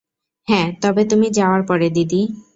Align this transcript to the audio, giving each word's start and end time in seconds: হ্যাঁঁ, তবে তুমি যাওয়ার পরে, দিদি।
হ্যাঁঁ, 0.47 0.69
তবে 0.81 1.01
তুমি 1.05 1.27
যাওয়ার 1.31 1.61
পরে, 1.67 1.87
দিদি। 1.89 2.21